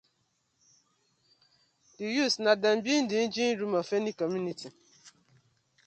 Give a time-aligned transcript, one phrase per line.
[1.95, 4.69] Di youths na dem bi di engine room of any community.